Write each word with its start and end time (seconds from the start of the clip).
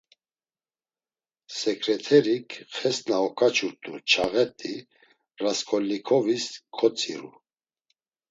Seǩreterik 1.57 2.49
xes 2.75 2.97
na 3.09 3.17
oǩaçurt̆u 3.27 3.93
çağet̆i, 4.09 4.75
Rasǩolnikovis 5.41 6.45
kotziru. 6.77 7.31